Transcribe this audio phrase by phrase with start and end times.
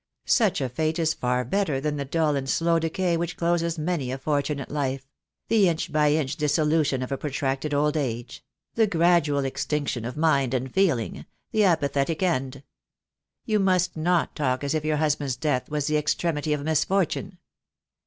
[0.25, 4.11] Such a fate is far better than the dull and slow decay which closes many
[4.11, 5.07] a fortunate life—
[5.47, 8.43] the inch by inch dissolution of a protracted old age—
[8.73, 12.63] the gradual extinction of mind and feeling— the apathetic end.
[13.45, 17.37] You must not talk as if your husband's death was the extremity of misfortune."